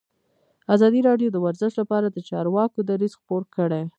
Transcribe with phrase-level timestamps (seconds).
[0.75, 3.83] ازادي راډیو د ورزش لپاره د چارواکو دریځ خپور کړی.